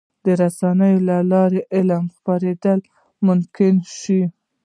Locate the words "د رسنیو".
0.25-1.05